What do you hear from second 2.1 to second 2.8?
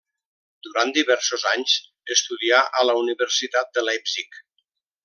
estudià